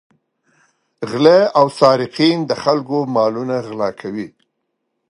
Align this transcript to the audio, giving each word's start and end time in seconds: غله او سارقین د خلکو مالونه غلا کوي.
غله 1.11 1.39
او 1.59 1.65
سارقین 1.79 2.37
د 2.49 2.51
خلکو 2.63 2.97
مالونه 3.15 3.55
غلا 3.67 3.89
کوي. 4.01 4.27